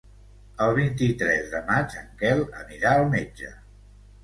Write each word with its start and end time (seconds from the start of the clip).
El 0.67 0.71
vint-i-tres 0.79 1.51
de 1.51 1.61
maig 1.69 1.95
en 2.01 2.09
Quel 2.23 2.43
anirà 2.65 2.97
al 2.97 3.09
metge. 3.15 3.55